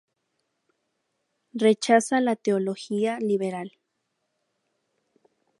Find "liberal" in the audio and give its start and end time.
3.19-3.77